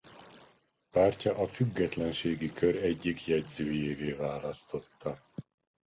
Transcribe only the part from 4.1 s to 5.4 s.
választotta.